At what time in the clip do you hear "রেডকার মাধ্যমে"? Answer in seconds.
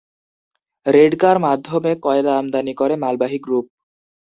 0.85-1.91